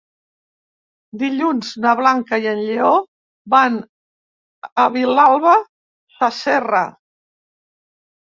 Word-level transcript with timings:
Dilluns 1.23 1.73
na 1.83 1.91
Blanca 1.99 2.37
i 2.45 2.47
en 2.51 2.61
Lleó 2.69 2.93
van 3.55 3.77
a 4.83 4.85
Vilalba 4.95 5.53
Sasserra. 6.17 6.81